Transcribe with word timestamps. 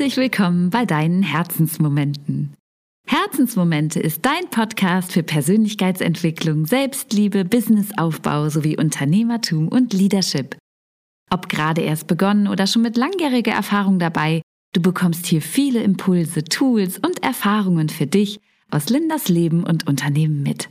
Herzlich 0.00 0.16
willkommen 0.16 0.70
bei 0.70 0.86
deinen 0.86 1.22
Herzensmomenten. 1.22 2.54
Herzensmomente 3.06 4.00
ist 4.00 4.24
dein 4.24 4.48
Podcast 4.48 5.12
für 5.12 5.22
Persönlichkeitsentwicklung, 5.22 6.64
Selbstliebe, 6.64 7.44
Businessaufbau 7.44 8.48
sowie 8.48 8.78
Unternehmertum 8.78 9.68
und 9.68 9.92
Leadership. 9.92 10.56
Ob 11.30 11.50
gerade 11.50 11.82
erst 11.82 12.06
begonnen 12.06 12.48
oder 12.48 12.66
schon 12.66 12.80
mit 12.80 12.96
langjähriger 12.96 13.52
Erfahrung 13.52 13.98
dabei, 13.98 14.40
du 14.72 14.80
bekommst 14.80 15.26
hier 15.26 15.42
viele 15.42 15.82
Impulse, 15.82 16.44
Tools 16.44 16.96
und 16.96 17.22
Erfahrungen 17.22 17.90
für 17.90 18.06
dich 18.06 18.40
aus 18.70 18.88
Lindas 18.88 19.28
Leben 19.28 19.64
und 19.64 19.86
Unternehmen 19.86 20.42
mit. 20.42 20.70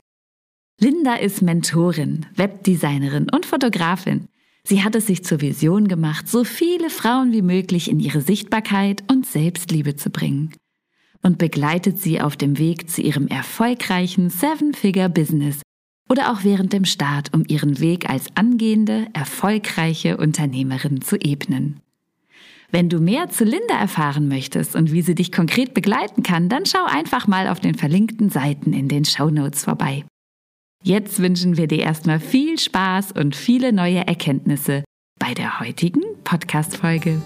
Linda 0.82 1.14
ist 1.14 1.44
Mentorin, 1.44 2.26
Webdesignerin 2.36 3.30
und 3.30 3.46
Fotografin. 3.46 4.28
Sie 4.64 4.84
hat 4.84 4.96
es 4.96 5.08
sich 5.08 5.24
zur 5.24 5.42
Vision 5.42 5.88
gemacht, 5.88 6.28
so 6.28 6.44
viele 6.44 6.90
Frauen 6.90 7.32
wie 7.32 7.42
möglich 7.42 7.90
in 7.90 8.00
ihre 8.00 8.22
Sichtbarkeit 8.22 9.04
und 9.10 9.26
Selbstliebe 9.26 9.96
zu 9.96 10.10
bringen 10.10 10.54
und 11.22 11.38
begleitet 11.38 12.00
sie 12.00 12.22
auf 12.22 12.38
dem 12.38 12.58
Weg 12.58 12.90
zu 12.90 13.02
ihrem 13.02 13.28
erfolgreichen 13.28 14.30
Seven-Figure-Business 14.30 15.62
oder 16.10 16.32
auch 16.32 16.44
während 16.44 16.74
dem 16.74 16.86
Start, 16.86 17.34
um 17.34 17.44
ihren 17.48 17.80
Weg 17.80 18.10
als 18.10 18.26
angehende, 18.36 19.08
erfolgreiche 19.14 20.18
Unternehmerin 20.18 21.02
zu 21.02 21.18
ebnen. 21.18 21.82
Wenn 22.72 22.90
du 22.90 23.00
mehr 23.00 23.30
zu 23.30 23.44
Linda 23.44 23.80
erfahren 23.80 24.28
möchtest 24.28 24.76
und 24.76 24.92
wie 24.92 25.02
sie 25.02 25.16
dich 25.16 25.32
konkret 25.32 25.74
begleiten 25.74 26.24
kann, 26.24 26.50
dann 26.50 26.66
schau 26.66 26.86
einfach 26.86 27.28
mal 27.28 27.48
auf 27.48 27.60
den 27.60 27.76
verlinkten 27.76 28.30
Seiten 28.30 28.74
in 28.74 28.88
den 28.88 29.06
Show 29.06 29.30
Notes 29.30 29.64
vorbei. 29.64 30.04
Jetzt 30.84 31.22
wünschen 31.22 31.58
wir 31.58 31.68
dir 31.68 31.80
erstmal 31.80 32.20
viel 32.20 32.58
Spaß 32.58 33.12
und 33.12 33.36
viele 33.36 33.74
neue 33.74 34.08
Erkenntnisse 34.08 34.84
bei 35.20 35.34
der 35.34 35.60
heutigen 35.60 36.04
Podcast-Folge. 36.24 37.22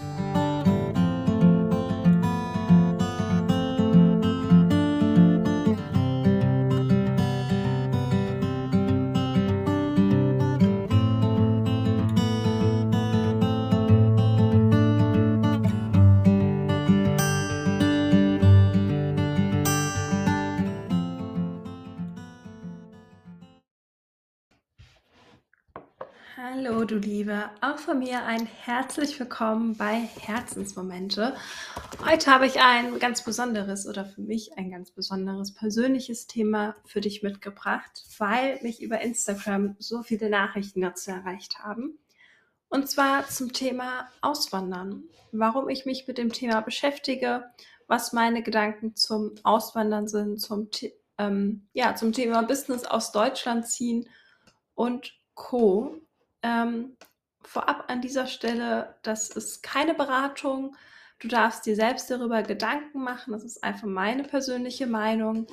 Du 26.87 26.95
Liebe. 26.97 27.49
Auch 27.61 27.77
von 27.77 27.99
mir 27.99 28.25
ein 28.25 28.45
herzlich 28.45 29.17
willkommen 29.17 29.77
bei 29.77 30.09
Herzensmomente. 30.19 31.33
Heute 32.05 32.29
habe 32.29 32.45
ich 32.45 32.59
ein 32.59 32.99
ganz 32.99 33.23
besonderes 33.23 33.87
oder 33.87 34.03
für 34.03 34.19
mich 34.19 34.57
ein 34.57 34.69
ganz 34.69 34.91
besonderes 34.91 35.53
persönliches 35.53 36.27
Thema 36.27 36.75
für 36.83 36.99
dich 36.99 37.23
mitgebracht, 37.23 38.03
weil 38.17 38.59
mich 38.63 38.81
über 38.81 38.99
Instagram 38.99 39.77
so 39.79 40.03
viele 40.03 40.29
Nachrichten 40.29 40.81
dazu 40.81 41.11
erreicht 41.11 41.59
haben. 41.59 41.99
Und 42.67 42.89
zwar 42.89 43.29
zum 43.29 43.53
Thema 43.53 44.09
Auswandern. 44.19 45.03
Warum 45.31 45.69
ich 45.69 45.85
mich 45.85 46.05
mit 46.05 46.17
dem 46.17 46.33
Thema 46.33 46.59
beschäftige, 46.59 47.45
was 47.87 48.11
meine 48.11 48.43
Gedanken 48.43 48.93
zum 48.97 49.35
Auswandern 49.43 50.09
sind, 50.09 50.41
zum, 50.41 50.67
ähm, 51.17 51.65
ja, 51.71 51.95
zum 51.95 52.11
Thema 52.11 52.41
Business 52.41 52.83
aus 52.83 53.13
Deutschland 53.13 53.67
ziehen 53.69 54.09
und 54.75 55.13
Co. 55.33 56.02
Ähm, 56.43 56.95
vorab 57.41 57.85
an 57.87 58.01
dieser 58.01 58.27
Stelle, 58.27 58.95
das 59.01 59.29
ist 59.29 59.63
keine 59.63 59.93
Beratung. 59.93 60.75
Du 61.19 61.27
darfst 61.27 61.65
dir 61.65 61.75
selbst 61.75 62.11
darüber 62.11 62.43
Gedanken 62.43 63.01
machen. 63.03 63.31
Das 63.31 63.43
ist 63.43 63.63
einfach 63.63 63.87
meine 63.87 64.23
persönliche 64.23 64.87
Meinung. 64.87 65.47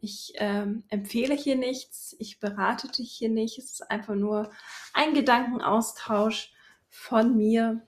Ich 0.00 0.32
ähm, 0.36 0.82
empfehle 0.88 1.34
hier 1.34 1.54
nichts. 1.54 2.16
Ich 2.18 2.40
berate 2.40 2.88
dich 2.88 3.12
hier 3.12 3.28
nicht. 3.28 3.58
Es 3.58 3.72
ist 3.72 3.90
einfach 3.90 4.16
nur 4.16 4.50
ein 4.92 5.14
Gedankenaustausch 5.14 6.52
von 6.88 7.36
mir, 7.36 7.86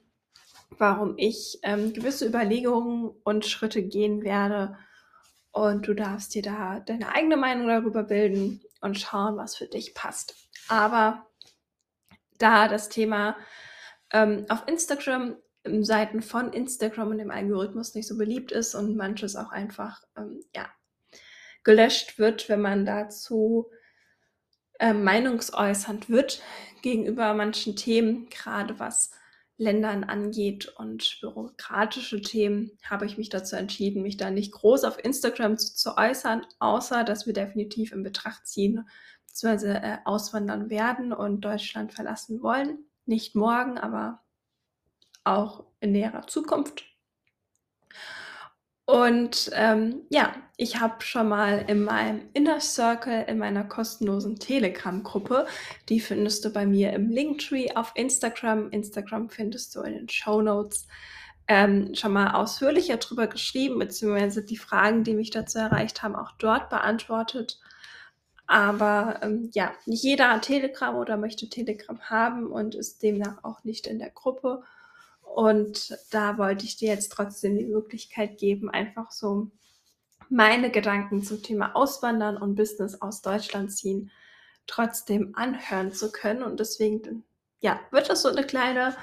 warum 0.77 1.15
ich 1.17 1.59
ähm, 1.63 1.91
gewisse 1.91 2.25
Überlegungen 2.25 3.11
und 3.23 3.45
Schritte 3.45 3.83
gehen 3.83 4.23
werde. 4.23 4.77
Und 5.51 5.87
du 5.87 5.93
darfst 5.93 6.35
dir 6.35 6.41
da 6.41 6.79
deine 6.79 7.13
eigene 7.13 7.37
Meinung 7.37 7.67
darüber 7.67 8.03
bilden 8.03 8.61
und 8.79 8.97
schauen, 8.99 9.35
was 9.37 9.57
für 9.57 9.67
dich 9.67 9.93
passt. 9.93 10.35
Aber 10.69 11.25
da 12.37 12.67
das 12.67 12.89
Thema 12.89 13.37
ähm, 14.11 14.45
auf 14.49 14.63
Instagram, 14.67 15.37
im 15.63 15.83
Seiten 15.83 16.21
von 16.21 16.53
Instagram 16.53 17.09
und 17.09 17.17
dem 17.17 17.31
Algorithmus 17.31 17.95
nicht 17.95 18.07
so 18.07 18.17
beliebt 18.17 18.51
ist 18.51 18.75
und 18.75 18.95
manches 18.95 19.35
auch 19.35 19.51
einfach 19.51 20.01
ähm, 20.17 20.41
ja, 20.55 20.69
gelöscht 21.63 22.19
wird, 22.19 22.47
wenn 22.49 22.61
man 22.61 22.85
dazu 22.85 23.71
äh, 24.79 24.93
meinungsäußernd 24.93 26.09
wird 26.09 26.41
gegenüber 26.81 27.33
manchen 27.33 27.75
Themen, 27.75 28.29
gerade 28.29 28.79
was 28.79 29.11
Ländern 29.57 30.03
angeht 30.03 30.67
und 30.77 31.17
bürokratische 31.21 32.21
Themen, 32.21 32.71
habe 32.83 33.05
ich 33.05 33.17
mich 33.17 33.29
dazu 33.29 33.55
entschieden, 33.55 34.01
mich 34.01 34.17
da 34.17 34.29
nicht 34.29 34.51
groß 34.51 34.83
auf 34.83 35.03
Instagram 35.03 35.57
zu, 35.57 35.75
zu 35.75 35.97
äußern, 35.97 36.45
außer 36.59 37.03
dass 37.03 37.25
wir 37.25 37.33
definitiv 37.33 37.93
in 37.93 38.03
Betracht 38.03 38.45
ziehen, 38.47 38.87
bzw. 39.27 39.67
Äh, 39.73 39.97
auswandern 40.03 40.69
werden 40.69 41.13
und 41.13 41.41
Deutschland 41.41 41.93
verlassen 41.93 42.41
wollen. 42.41 42.79
Nicht 43.05 43.35
morgen, 43.35 43.77
aber 43.77 44.21
auch 45.23 45.65
in 45.79 45.93
näherer 45.93 46.27
Zukunft. 46.27 46.85
Und 48.85 49.49
ähm, 49.53 50.01
ja, 50.09 50.35
ich 50.57 50.79
habe 50.79 51.01
schon 51.03 51.27
mal 51.27 51.65
in 51.67 51.83
meinem 51.83 52.29
Inner 52.33 52.59
Circle, 52.59 53.25
in 53.27 53.39
meiner 53.39 53.63
kostenlosen 53.63 54.37
Telegram-Gruppe, 54.37 55.47
die 55.89 55.99
findest 55.99 56.45
du 56.45 56.51
bei 56.51 56.67
mir 56.67 56.93
im 56.93 57.09
Linktree 57.09 57.71
auf 57.73 57.91
Instagram. 57.95 58.69
Instagram 58.69 59.29
findest 59.29 59.75
du 59.75 59.81
in 59.81 59.93
den 59.93 60.09
Show 60.09 60.41
Notes. 60.41 60.87
Ähm, 61.47 61.93
schon 61.93 62.13
mal 62.13 62.31
ausführlicher 62.33 62.97
drüber 62.97 63.27
geschrieben, 63.27 63.79
beziehungsweise 63.79 64.43
die 64.43 64.57
Fragen, 64.57 65.03
die 65.03 65.13
mich 65.13 65.29
dazu 65.29 65.59
erreicht 65.59 66.01
haben, 66.01 66.15
auch 66.15 66.31
dort 66.37 66.69
beantwortet. 66.69 67.59
Aber 68.47 69.19
ähm, 69.23 69.49
ja, 69.53 69.71
nicht 69.85 70.03
jeder 70.03 70.31
hat 70.31 70.43
Telegram 70.43 70.95
oder 70.95 71.17
möchte 71.17 71.49
Telegram 71.49 71.99
haben 72.01 72.47
und 72.47 72.75
ist 72.75 73.01
demnach 73.01 73.43
auch 73.43 73.63
nicht 73.63 73.87
in 73.87 73.99
der 73.99 74.11
Gruppe. 74.11 74.63
Und 75.35 75.97
da 76.11 76.37
wollte 76.37 76.63
ich 76.63 76.77
dir 76.77 76.87
jetzt 76.87 77.11
trotzdem 77.11 77.57
die 77.57 77.65
Möglichkeit 77.65 78.37
geben, 78.37 78.69
einfach 78.69 79.11
so 79.11 79.51
meine 80.29 80.71
Gedanken 80.71 81.23
zum 81.23 81.43
Thema 81.43 81.75
Auswandern 81.75 82.37
und 82.37 82.55
Business 82.55 83.01
aus 83.01 83.21
Deutschland 83.21 83.73
ziehen 83.73 84.11
trotzdem 84.65 85.35
anhören 85.35 85.91
zu 85.91 86.09
können. 86.13 86.41
Und 86.41 86.61
deswegen, 86.61 87.25
ja, 87.59 87.81
wird 87.91 88.09
das 88.09 88.21
so 88.21 88.29
eine 88.29 88.45
kleine, 88.45 88.95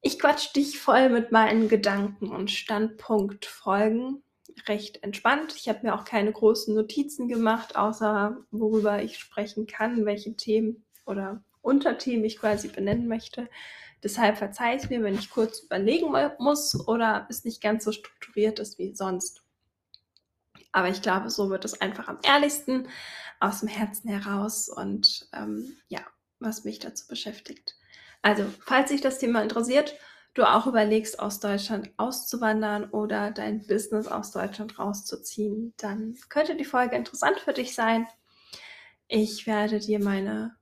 ich 0.00 0.18
quatsch 0.18 0.56
dich 0.56 0.80
voll 0.80 1.10
mit 1.10 1.30
meinen 1.30 1.68
Gedanken 1.68 2.30
und 2.30 2.50
Standpunkt 2.50 3.44
folgen 3.44 4.22
recht 4.66 5.02
entspannt. 5.02 5.54
Ich 5.56 5.68
habe 5.68 5.80
mir 5.82 5.94
auch 5.94 6.06
keine 6.06 6.32
großen 6.32 6.74
Notizen 6.74 7.28
gemacht, 7.28 7.76
außer 7.76 8.38
worüber 8.50 9.02
ich 9.02 9.18
sprechen 9.18 9.66
kann, 9.66 10.06
welche 10.06 10.36
Themen 10.36 10.86
oder 11.04 11.44
Unterthemen 11.60 12.24
ich 12.24 12.38
quasi 12.38 12.68
benennen 12.68 13.08
möchte. 13.08 13.50
Deshalb 14.04 14.36
verzeih 14.36 14.76
es 14.76 14.90
mir, 14.90 15.02
wenn 15.02 15.14
ich 15.14 15.30
kurz 15.30 15.60
überlegen 15.60 16.14
muss 16.38 16.86
oder 16.86 17.26
es 17.30 17.44
nicht 17.44 17.62
ganz 17.62 17.84
so 17.84 17.90
strukturiert 17.90 18.58
ist 18.58 18.78
wie 18.78 18.94
sonst. 18.94 19.42
Aber 20.72 20.88
ich 20.88 21.00
glaube, 21.00 21.30
so 21.30 21.48
wird 21.48 21.64
es 21.64 21.80
einfach 21.80 22.08
am 22.08 22.18
ehrlichsten 22.22 22.88
aus 23.40 23.60
dem 23.60 23.68
Herzen 23.68 24.10
heraus 24.10 24.68
und 24.68 25.28
ähm, 25.32 25.76
ja, 25.88 26.00
was 26.38 26.64
mich 26.64 26.80
dazu 26.80 27.06
beschäftigt. 27.06 27.76
Also, 28.22 28.44
falls 28.64 28.90
sich 28.90 29.00
das 29.00 29.18
Thema 29.18 29.42
interessiert, 29.42 29.94
du 30.34 30.44
auch 30.44 30.66
überlegst, 30.66 31.18
aus 31.18 31.40
Deutschland 31.40 31.90
auszuwandern 31.96 32.90
oder 32.90 33.30
dein 33.30 33.66
Business 33.66 34.06
aus 34.06 34.32
Deutschland 34.32 34.78
rauszuziehen, 34.78 35.72
dann 35.78 36.16
könnte 36.28 36.56
die 36.56 36.64
Folge 36.64 36.96
interessant 36.96 37.38
für 37.38 37.52
dich 37.52 37.74
sein. 37.74 38.06
Ich 39.08 39.46
werde 39.46 39.78
dir 39.78 40.02
meine, 40.02 40.56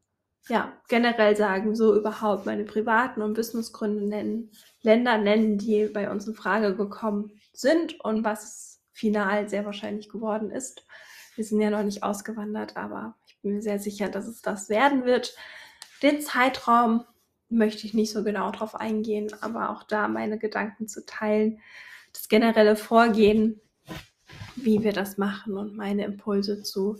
ja, 0.49 0.73
generell 0.89 1.37
sagen, 1.37 1.77
so 1.77 1.97
überhaupt 1.97 2.47
meine 2.47 2.65
privaten 2.65 3.23
und 3.23 3.35
Businessgründe 3.35 4.05
nennen, 4.05 4.51
Länder 4.83 5.19
nennen, 5.19 5.59
die 5.59 5.87
bei 5.87 6.11
uns 6.11 6.27
in 6.27 6.35
Frage 6.35 6.75
gekommen 6.77 7.31
sind 7.53 8.01
und 8.01 8.25
was 8.25 8.81
final 8.93 9.49
sehr 9.49 9.65
wahrscheinlich 9.65 10.09
geworden 10.09 10.51
ist. 10.51 10.85
Wir 11.37 11.45
sind 11.45 11.61
ja 11.61 11.71
noch 11.71 11.83
nicht 11.83 12.03
ausgewandert, 12.03 12.77
aber 12.77 13.17
ich 13.27 13.41
bin 13.41 13.55
mir 13.55 13.63
sehr 13.63 13.79
sicher, 13.79 14.09
dass 14.09 14.27
es 14.27 14.43
das 14.43 14.69
werden 14.69 15.05
wird. 15.05 15.35
Den 16.03 16.21
Zeitraum 16.21 17.05
möchte 17.49 17.87
ich 17.87 17.95
nicht 17.95 18.13
so 18.13 18.25
genau 18.25 18.51
drauf 18.51 18.75
eingehen, 18.75 19.29
aber 19.41 19.71
auch 19.71 19.85
da 19.85 20.09
meine 20.09 20.39
Gedanken 20.39 20.89
zu 20.89 21.07
teilen, 21.07 21.61
das 22.13 22.29
generelle 22.29 22.77
Vorgehen, 22.77 23.61
wie 24.57 24.83
wir 24.83 24.93
das 24.93 25.19
machen 25.19 25.57
und 25.57 25.77
meine 25.77 26.05
Impulse 26.05 26.63
zu 26.63 26.99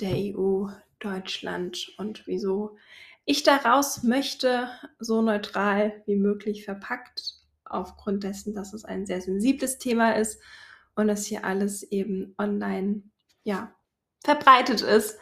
der 0.00 0.12
EU, 0.14 0.68
Deutschland 1.02 1.92
und 1.98 2.26
wieso 2.26 2.76
ich 3.24 3.42
daraus 3.42 4.02
möchte, 4.02 4.68
so 4.98 5.22
neutral 5.22 6.02
wie 6.06 6.16
möglich 6.16 6.64
verpackt 6.64 7.40
aufgrund 7.64 8.24
dessen, 8.24 8.54
dass 8.54 8.72
es 8.72 8.84
ein 8.84 9.06
sehr 9.06 9.20
sensibles 9.20 9.78
Thema 9.78 10.16
ist 10.16 10.40
und 10.94 11.08
das 11.08 11.26
hier 11.26 11.44
alles 11.44 11.82
eben 11.82 12.34
online 12.38 13.02
ja, 13.44 13.74
verbreitet 14.24 14.82
ist 14.82 15.18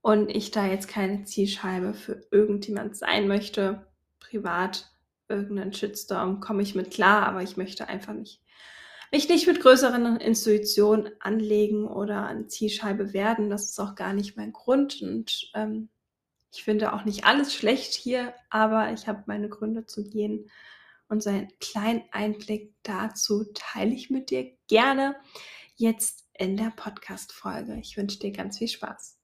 und 0.00 0.28
ich 0.28 0.50
da 0.50 0.66
jetzt 0.66 0.88
keine 0.88 1.24
Zielscheibe 1.24 1.94
für 1.94 2.26
irgendjemand 2.30 2.96
sein 2.96 3.28
möchte. 3.28 3.86
Privat 4.20 4.92
irgendeinen 5.28 5.72
Shitstorm 5.72 6.40
komme 6.40 6.62
ich 6.62 6.74
mit 6.74 6.90
klar, 6.90 7.26
aber 7.26 7.42
ich 7.42 7.56
möchte 7.56 7.88
einfach 7.88 8.12
nicht 8.12 8.42
mich 9.12 9.28
nicht 9.28 9.46
mit 9.46 9.60
größeren 9.60 10.16
Institutionen 10.16 11.10
anlegen 11.20 11.86
oder 11.86 12.26
an 12.26 12.48
Zielscheibe 12.48 13.12
werden. 13.12 13.50
Das 13.50 13.70
ist 13.70 13.80
auch 13.80 13.94
gar 13.94 14.12
nicht 14.12 14.36
mein 14.36 14.52
Grund 14.52 15.02
und 15.02 15.50
ähm, 15.54 15.88
ich 16.52 16.64
finde 16.64 16.92
auch 16.92 17.04
nicht 17.04 17.24
alles 17.24 17.54
schlecht 17.54 17.94
hier, 17.94 18.34
aber 18.50 18.92
ich 18.92 19.08
habe 19.08 19.24
meine 19.26 19.48
Gründe 19.48 19.84
zu 19.86 20.08
gehen 20.08 20.50
und 21.08 21.22
so 21.22 21.30
einen 21.30 21.52
kleinen 21.60 22.02
Einblick 22.10 22.74
dazu 22.82 23.44
teile 23.54 23.94
ich 23.94 24.10
mit 24.10 24.30
dir 24.30 24.56
gerne 24.66 25.16
jetzt 25.76 26.26
in 26.32 26.56
der 26.56 26.72
Podcast-Folge. 26.74 27.76
Ich 27.76 27.96
wünsche 27.96 28.18
dir 28.18 28.32
ganz 28.32 28.58
viel 28.58 28.68
Spaß. 28.68 29.18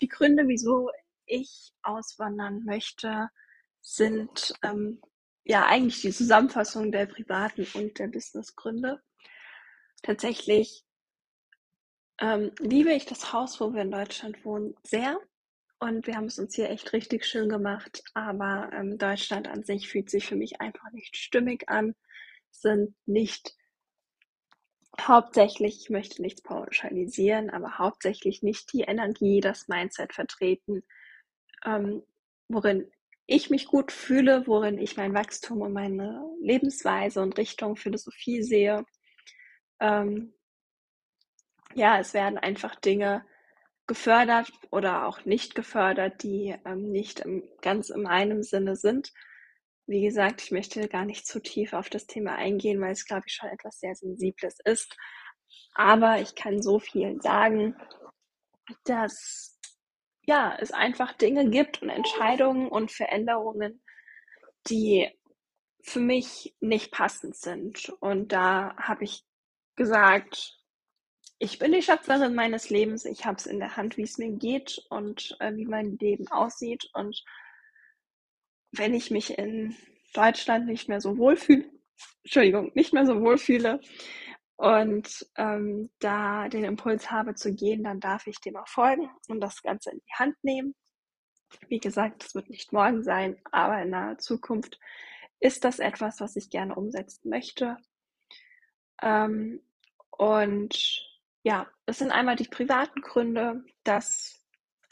Die 0.00 0.08
Gründe, 0.08 0.48
wieso 0.48 0.90
ich 1.26 1.72
auswandern 1.82 2.64
möchte, 2.64 3.30
sind 3.80 4.54
ähm, 4.62 5.00
ja 5.44 5.66
eigentlich 5.66 6.00
die 6.00 6.12
Zusammenfassung 6.12 6.92
der 6.92 7.06
privaten 7.06 7.66
und 7.74 7.98
der 7.98 8.08
Businessgründe. 8.08 9.02
Tatsächlich 10.02 10.84
ähm, 12.20 12.52
liebe 12.58 12.92
ich 12.92 13.06
das 13.06 13.32
Haus, 13.32 13.60
wo 13.60 13.72
wir 13.72 13.82
in 13.82 13.90
Deutschland 13.90 14.44
wohnen, 14.44 14.74
sehr. 14.84 15.18
Und 15.78 16.06
wir 16.06 16.16
haben 16.16 16.26
es 16.26 16.38
uns 16.38 16.54
hier 16.54 16.70
echt 16.70 16.92
richtig 16.92 17.24
schön 17.24 17.48
gemacht. 17.48 18.04
Aber 18.14 18.70
ähm, 18.72 18.98
Deutschland 18.98 19.48
an 19.48 19.64
sich 19.64 19.88
fühlt 19.88 20.10
sich 20.10 20.26
für 20.26 20.36
mich 20.36 20.60
einfach 20.60 20.90
nicht 20.92 21.16
stimmig 21.16 21.68
an, 21.68 21.94
sind 22.50 22.94
nicht 23.06 23.56
hauptsächlich, 25.00 25.82
ich 25.82 25.90
möchte 25.90 26.22
nichts 26.22 26.42
pauschalisieren, 26.42 27.50
aber 27.50 27.78
hauptsächlich 27.78 28.42
nicht 28.42 28.72
die 28.72 28.82
Energie, 28.82 29.40
das 29.40 29.68
Mindset 29.68 30.12
vertreten, 30.12 30.84
ähm, 31.64 32.02
worin 32.48 32.90
ich 33.32 33.50
mich 33.50 33.66
gut 33.66 33.92
fühle, 33.92 34.46
worin 34.46 34.78
ich 34.78 34.96
mein 34.96 35.14
Wachstum 35.14 35.62
und 35.62 35.72
meine 35.72 36.24
Lebensweise 36.40 37.20
und 37.22 37.36
Richtung 37.38 37.76
Philosophie 37.76 38.42
sehe. 38.42 38.84
Ähm, 39.80 40.34
ja, 41.74 41.98
es 41.98 42.14
werden 42.14 42.38
einfach 42.38 42.76
Dinge 42.76 43.24
gefördert 43.86 44.52
oder 44.70 45.06
auch 45.06 45.24
nicht 45.24 45.54
gefördert, 45.54 46.22
die 46.22 46.54
ähm, 46.64 46.90
nicht 46.90 47.20
im, 47.20 47.48
ganz 47.60 47.90
in 47.90 48.02
meinem 48.02 48.42
Sinne 48.42 48.76
sind. 48.76 49.12
Wie 49.86 50.02
gesagt, 50.02 50.42
ich 50.42 50.52
möchte 50.52 50.88
gar 50.88 51.04
nicht 51.04 51.26
zu 51.26 51.40
tief 51.40 51.72
auf 51.72 51.90
das 51.90 52.06
Thema 52.06 52.36
eingehen, 52.36 52.80
weil 52.80 52.92
es, 52.92 53.04
glaube 53.04 53.24
ich, 53.26 53.34
schon 53.34 53.48
etwas 53.50 53.80
sehr 53.80 53.94
Sensibles 53.94 54.58
ist. 54.64 54.96
Aber 55.74 56.20
ich 56.20 56.34
kann 56.34 56.62
so 56.62 56.78
viel 56.78 57.20
sagen, 57.20 57.76
dass 58.84 59.51
ja, 60.24 60.56
es 60.60 60.72
einfach 60.72 61.12
Dinge 61.14 61.50
gibt 61.50 61.82
und 61.82 61.90
Entscheidungen 61.90 62.68
und 62.68 62.92
Veränderungen, 62.92 63.82
die 64.68 65.08
für 65.80 66.00
mich 66.00 66.54
nicht 66.60 66.92
passend 66.92 67.36
sind. 67.36 67.88
Und 68.00 68.32
da 68.32 68.76
habe 68.76 69.04
ich 69.04 69.24
gesagt, 69.74 70.58
ich 71.38 71.58
bin 71.58 71.72
die 71.72 71.82
Schöpferin 71.82 72.36
meines 72.36 72.70
Lebens. 72.70 73.04
Ich 73.04 73.24
habe 73.24 73.36
es 73.36 73.46
in 73.46 73.58
der 73.58 73.76
Hand, 73.76 73.96
wie 73.96 74.02
es 74.02 74.16
mir 74.16 74.30
geht 74.30 74.80
und 74.90 75.36
äh, 75.40 75.52
wie 75.56 75.66
mein 75.66 75.98
Leben 75.98 76.28
aussieht. 76.28 76.88
Und 76.94 77.24
wenn 78.70 78.94
ich 78.94 79.10
mich 79.10 79.36
in 79.36 79.76
Deutschland 80.14 80.66
nicht 80.66 80.88
mehr 80.88 81.00
so 81.00 81.18
wohlfühle, 81.18 81.64
Entschuldigung, 82.22 82.70
nicht 82.74 82.92
mehr 82.92 83.06
so 83.06 83.20
wohlfühle 83.20 83.80
und 84.56 85.26
ähm, 85.36 85.90
da 85.98 86.48
den 86.48 86.64
Impuls 86.64 87.10
habe 87.10 87.34
zu 87.34 87.54
gehen, 87.54 87.84
dann 87.84 88.00
darf 88.00 88.26
ich 88.26 88.40
dem 88.40 88.56
auch 88.56 88.68
folgen 88.68 89.10
und 89.28 89.40
das 89.40 89.62
Ganze 89.62 89.90
in 89.90 89.98
die 89.98 90.14
Hand 90.14 90.36
nehmen. 90.42 90.74
Wie 91.68 91.80
gesagt, 91.80 92.24
es 92.24 92.34
wird 92.34 92.48
nicht 92.48 92.72
morgen 92.72 93.02
sein, 93.02 93.40
aber 93.50 93.82
in 93.82 93.90
naher 93.90 94.18
Zukunft 94.18 94.78
ist 95.40 95.64
das 95.64 95.80
etwas, 95.80 96.20
was 96.20 96.36
ich 96.36 96.50
gerne 96.50 96.74
umsetzen 96.74 97.28
möchte. 97.28 97.76
Ähm, 99.02 99.60
und 100.10 101.02
ja, 101.42 101.66
es 101.86 101.98
sind 101.98 102.12
einmal 102.12 102.36
die 102.36 102.48
privaten 102.48 103.00
Gründe, 103.00 103.64
dass 103.82 104.40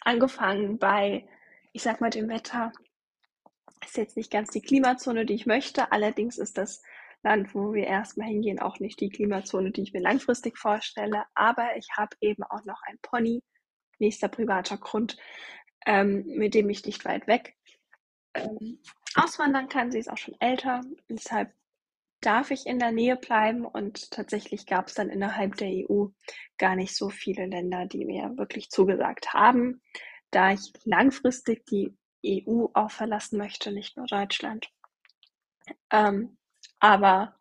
angefangen 0.00 0.78
bei, 0.78 1.28
ich 1.72 1.82
sag 1.82 2.00
mal, 2.00 2.10
dem 2.10 2.28
Wetter, 2.28 2.72
ist 3.84 3.96
jetzt 3.96 4.16
nicht 4.16 4.30
ganz 4.30 4.50
die 4.50 4.60
Klimazone, 4.60 5.24
die 5.24 5.34
ich 5.34 5.46
möchte. 5.46 5.92
Allerdings 5.92 6.38
ist 6.38 6.58
das 6.58 6.82
Land, 7.22 7.54
wo 7.54 7.74
wir 7.74 7.86
erstmal 7.86 8.28
hingehen, 8.28 8.58
auch 8.58 8.80
nicht 8.80 9.00
die 9.00 9.10
Klimazone, 9.10 9.70
die 9.70 9.82
ich 9.82 9.92
mir 9.92 10.00
langfristig 10.00 10.56
vorstelle. 10.58 11.24
Aber 11.34 11.76
ich 11.76 11.88
habe 11.96 12.16
eben 12.20 12.42
auch 12.44 12.64
noch 12.64 12.80
ein 12.86 12.98
Pony, 13.02 13.42
nächster 13.98 14.28
privater 14.28 14.78
Grund, 14.78 15.16
ähm, 15.86 16.24
mit 16.26 16.54
dem 16.54 16.70
ich 16.70 16.84
nicht 16.84 17.04
weit 17.04 17.26
weg 17.26 17.56
ähm, 18.34 18.80
auswandern 19.14 19.68
kann. 19.68 19.90
Sie 19.90 19.98
ist 19.98 20.10
auch 20.10 20.18
schon 20.18 20.36
älter. 20.40 20.80
Deshalb 21.08 21.52
darf 22.20 22.50
ich 22.50 22.66
in 22.66 22.78
der 22.78 22.92
Nähe 22.92 23.16
bleiben 23.16 23.64
und 23.64 24.10
tatsächlich 24.10 24.66
gab 24.66 24.88
es 24.88 24.94
dann 24.94 25.08
innerhalb 25.08 25.56
der 25.56 25.70
EU 25.70 26.08
gar 26.58 26.76
nicht 26.76 26.94
so 26.94 27.08
viele 27.08 27.46
Länder, 27.46 27.86
die 27.86 28.04
mir 28.04 28.36
wirklich 28.36 28.70
zugesagt 28.70 29.32
haben, 29.32 29.82
da 30.30 30.52
ich 30.52 30.72
langfristig 30.84 31.64
die 31.66 31.96
EU 32.24 32.66
auch 32.74 32.90
verlassen 32.90 33.38
möchte, 33.38 33.72
nicht 33.72 33.96
nur 33.96 34.06
Deutschland. 34.06 34.70
Ähm, 35.90 36.36
aber 36.80 37.36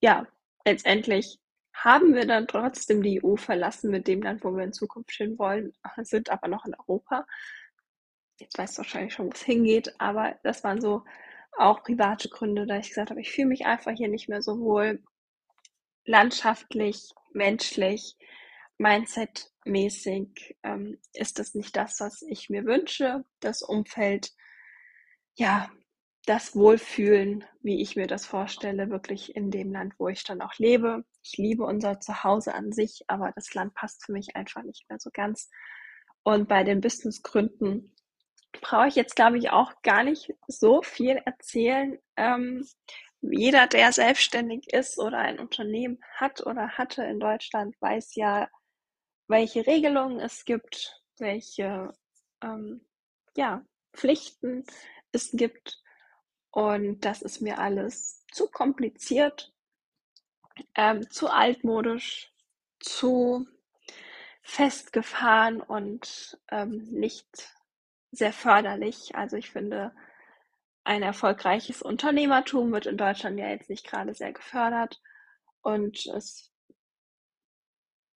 ja, 0.00 0.26
letztendlich 0.64 1.38
haben 1.72 2.14
wir 2.14 2.26
dann 2.26 2.46
trotzdem 2.46 3.02
die 3.02 3.22
EU 3.24 3.36
verlassen 3.36 3.90
mit 3.90 4.06
dem 4.06 4.22
Land, 4.22 4.44
wo 4.44 4.54
wir 4.54 4.64
in 4.64 4.72
Zukunft 4.72 5.12
hin 5.12 5.38
wollen, 5.38 5.72
sind 6.02 6.30
aber 6.30 6.48
noch 6.48 6.66
in 6.66 6.74
Europa. 6.74 7.26
Jetzt 8.38 8.58
weißt 8.58 8.76
du 8.76 8.82
wahrscheinlich 8.82 9.14
schon, 9.14 9.26
wo 9.26 9.30
es 9.30 9.42
hingeht, 9.42 9.94
aber 10.00 10.38
das 10.42 10.64
waren 10.64 10.80
so 10.80 11.04
auch 11.56 11.82
private 11.82 12.28
Gründe, 12.28 12.66
da 12.66 12.78
ich 12.78 12.88
gesagt 12.88 13.10
habe, 13.10 13.20
ich 13.20 13.30
fühle 13.30 13.48
mich 13.48 13.66
einfach 13.66 13.92
hier 13.92 14.08
nicht 14.08 14.28
mehr 14.28 14.42
so 14.42 14.58
wohl. 14.60 15.02
Landschaftlich, 16.04 17.12
menschlich, 17.32 18.16
mindsetmäßig 18.78 20.56
ähm, 20.62 20.98
ist 21.12 21.38
das 21.38 21.54
nicht 21.54 21.76
das, 21.76 22.00
was 22.00 22.22
ich 22.22 22.50
mir 22.50 22.64
wünsche. 22.64 23.24
Das 23.40 23.62
Umfeld, 23.62 24.32
ja, 25.36 25.70
das 26.26 26.54
Wohlfühlen, 26.54 27.44
wie 27.62 27.82
ich 27.82 27.96
mir 27.96 28.06
das 28.06 28.26
vorstelle, 28.26 28.90
wirklich 28.90 29.34
in 29.34 29.50
dem 29.50 29.72
Land, 29.72 29.94
wo 29.98 30.08
ich 30.08 30.22
dann 30.22 30.40
auch 30.40 30.54
lebe. 30.58 31.04
Ich 31.22 31.36
liebe 31.36 31.64
unser 31.64 32.00
Zuhause 32.00 32.54
an 32.54 32.72
sich, 32.72 33.02
aber 33.08 33.32
das 33.34 33.52
Land 33.54 33.74
passt 33.74 34.04
für 34.04 34.12
mich 34.12 34.36
einfach 34.36 34.62
nicht 34.62 34.88
mehr 34.88 34.98
so 35.00 35.10
ganz. 35.12 35.50
Und 36.22 36.48
bei 36.48 36.62
den 36.62 36.80
Businessgründen 36.80 37.94
brauche 38.60 38.88
ich 38.88 38.94
jetzt, 38.94 39.16
glaube 39.16 39.38
ich, 39.38 39.50
auch 39.50 39.82
gar 39.82 40.04
nicht 40.04 40.32
so 40.46 40.82
viel 40.82 41.20
erzählen. 41.24 41.98
Ähm, 42.16 42.66
jeder, 43.20 43.66
der 43.66 43.92
selbstständig 43.92 44.72
ist 44.72 44.98
oder 44.98 45.18
ein 45.18 45.40
Unternehmen 45.40 45.98
hat 46.14 46.44
oder 46.46 46.70
hatte 46.70 47.04
in 47.04 47.18
Deutschland, 47.18 47.74
weiß 47.80 48.14
ja, 48.14 48.48
welche 49.28 49.66
Regelungen 49.66 50.20
es 50.20 50.44
gibt, 50.44 51.02
welche 51.18 51.92
ähm, 52.42 52.84
ja, 53.36 53.64
Pflichten 53.92 54.64
es 55.12 55.30
gibt. 55.32 55.81
Und 56.52 57.00
das 57.06 57.22
ist 57.22 57.40
mir 57.40 57.58
alles 57.58 58.24
zu 58.30 58.46
kompliziert, 58.46 59.52
ähm, 60.74 61.10
zu 61.10 61.28
altmodisch, 61.28 62.30
zu 62.78 63.46
festgefahren 64.42 65.62
und 65.62 66.38
ähm, 66.50 66.88
nicht 66.90 67.56
sehr 68.10 68.34
förderlich. 68.34 69.14
Also 69.14 69.38
ich 69.38 69.50
finde, 69.50 69.94
ein 70.84 71.02
erfolgreiches 71.02 71.80
Unternehmertum 71.80 72.70
wird 72.70 72.84
in 72.84 72.98
Deutschland 72.98 73.38
ja 73.38 73.48
jetzt 73.48 73.70
nicht 73.70 73.86
gerade 73.86 74.12
sehr 74.12 74.34
gefördert 74.34 75.00
und 75.62 76.04
es 76.06 76.52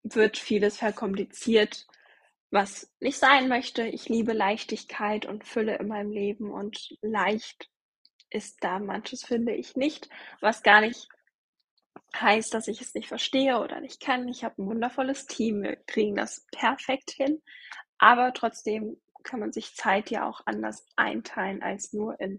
wird 0.02 0.36
vieles 0.36 0.76
verkompliziert, 0.76 1.86
was 2.50 2.92
nicht 3.00 3.18
sein 3.18 3.48
möchte. 3.48 3.86
Ich 3.86 4.10
liebe 4.10 4.34
Leichtigkeit 4.34 5.24
und 5.24 5.46
Fülle 5.46 5.78
in 5.78 5.88
meinem 5.88 6.10
Leben 6.10 6.50
und 6.50 6.98
leicht 7.00 7.70
ist 8.30 8.62
da 8.62 8.78
manches, 8.78 9.24
finde 9.24 9.52
ich 9.52 9.76
nicht, 9.76 10.08
was 10.40 10.62
gar 10.62 10.80
nicht 10.80 11.08
heißt, 12.14 12.52
dass 12.54 12.68
ich 12.68 12.80
es 12.80 12.94
nicht 12.94 13.08
verstehe 13.08 13.60
oder 13.60 13.80
nicht 13.80 14.00
kann. 14.00 14.28
Ich 14.28 14.44
habe 14.44 14.62
ein 14.62 14.66
wundervolles 14.66 15.26
Team, 15.26 15.62
wir 15.62 15.76
kriegen 15.86 16.16
das 16.16 16.46
perfekt 16.52 17.10
hin, 17.10 17.42
aber 17.98 18.32
trotzdem 18.32 19.00
kann 19.22 19.40
man 19.40 19.52
sich 19.52 19.74
Zeit 19.74 20.10
ja 20.10 20.28
auch 20.28 20.40
anders 20.46 20.86
einteilen, 20.96 21.62
als 21.62 21.92
nur 21.92 22.20
in 22.20 22.38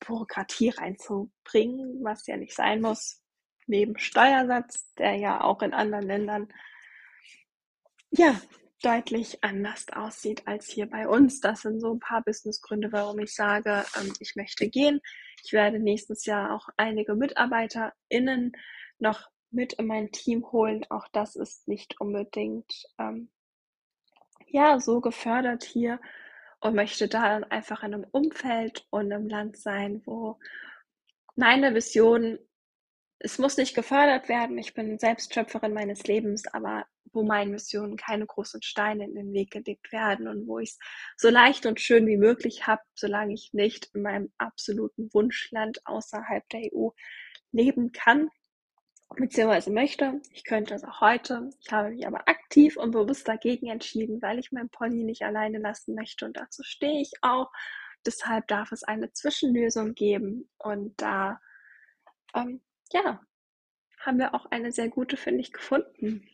Bürokratie 0.00 0.70
reinzubringen, 0.70 2.02
was 2.02 2.26
ja 2.26 2.36
nicht 2.36 2.54
sein 2.54 2.80
muss. 2.80 3.22
Neben 3.66 3.98
Steuersatz, 3.98 4.92
der 4.94 5.16
ja 5.16 5.42
auch 5.42 5.62
in 5.62 5.74
anderen 5.74 6.06
Ländern 6.06 6.52
ja 8.10 8.40
deutlich 8.82 9.42
anders 9.42 9.86
aussieht 9.92 10.46
als 10.46 10.66
hier 10.66 10.86
bei 10.88 11.08
uns. 11.08 11.40
Das 11.40 11.62
sind 11.62 11.80
so 11.80 11.94
ein 11.94 12.00
paar 12.00 12.22
Businessgründe, 12.22 12.92
warum 12.92 13.18
ich 13.20 13.34
sage, 13.34 13.84
ähm, 13.98 14.12
ich 14.20 14.36
möchte 14.36 14.68
gehen. 14.68 15.00
Ich 15.44 15.52
werde 15.52 15.78
nächstes 15.78 16.24
Jahr 16.26 16.54
auch 16.54 16.68
einige 16.76 17.14
MitarbeiterInnen 17.14 18.52
noch 18.98 19.30
mit 19.50 19.74
in 19.74 19.86
mein 19.86 20.10
Team 20.10 20.50
holen. 20.52 20.84
Auch 20.90 21.08
das 21.12 21.36
ist 21.36 21.68
nicht 21.68 22.00
unbedingt 22.00 22.72
ähm, 22.98 23.30
ja 24.48 24.80
so 24.80 25.00
gefördert 25.00 25.64
hier 25.64 26.00
und 26.60 26.74
möchte 26.74 27.08
da 27.08 27.28
dann 27.28 27.44
einfach 27.44 27.82
in 27.82 27.94
einem 27.94 28.06
Umfeld 28.10 28.86
und 28.90 29.12
einem 29.12 29.28
Land 29.28 29.56
sein, 29.56 30.02
wo 30.04 30.38
meine 31.34 31.74
Vision 31.74 32.38
es 33.24 33.38
muss 33.38 33.56
nicht 33.56 33.74
gefördert 33.74 34.28
werden. 34.28 34.58
Ich 34.58 34.74
bin 34.74 34.98
selbst 34.98 35.32
Schöpferin 35.32 35.72
meines 35.72 36.04
Lebens, 36.04 36.46
aber 36.52 36.84
wo 37.12 37.22
meinen 37.22 37.50
Missionen 37.50 37.96
keine 37.96 38.26
großen 38.26 38.62
Steine 38.62 39.04
in 39.04 39.14
den 39.14 39.32
Weg 39.32 39.50
gelegt 39.50 39.92
werden 39.92 40.28
und 40.28 40.46
wo 40.46 40.58
ich 40.58 40.70
es 40.70 40.78
so 41.16 41.28
leicht 41.28 41.66
und 41.66 41.80
schön 41.80 42.06
wie 42.06 42.16
möglich 42.16 42.66
habe, 42.66 42.82
solange 42.94 43.34
ich 43.34 43.52
nicht 43.52 43.90
in 43.94 44.02
meinem 44.02 44.32
absoluten 44.38 45.12
Wunschland 45.12 45.80
außerhalb 45.86 46.48
der 46.50 46.70
EU 46.74 46.90
leben 47.52 47.92
kann 47.92 48.30
beziehungsweise 49.16 49.70
möchte. 49.70 50.20
Ich 50.32 50.44
könnte 50.44 50.74
es 50.74 50.84
auch 50.84 51.00
heute. 51.00 51.50
Ich 51.60 51.72
habe 51.72 51.90
mich 51.90 52.06
aber 52.06 52.28
aktiv 52.28 52.76
und 52.76 52.92
bewusst 52.92 53.28
dagegen 53.28 53.68
entschieden, 53.68 54.22
weil 54.22 54.38
ich 54.38 54.52
meinen 54.52 54.70
Pony 54.70 55.04
nicht 55.04 55.22
alleine 55.22 55.58
lassen 55.58 55.94
möchte 55.94 56.24
und 56.24 56.36
dazu 56.36 56.62
stehe 56.62 57.00
ich 57.00 57.12
auch. 57.22 57.50
Deshalb 58.06 58.48
darf 58.48 58.72
es 58.72 58.82
eine 58.82 59.12
Zwischenlösung 59.12 59.94
geben 59.94 60.48
und 60.58 61.00
da 61.00 61.40
ähm, 62.34 62.62
ja, 62.92 63.20
haben 63.98 64.18
wir 64.18 64.34
auch 64.34 64.46
eine 64.46 64.72
sehr 64.72 64.88
gute, 64.88 65.16
finde 65.16 65.40
ich, 65.40 65.52
gefunden. 65.52 66.28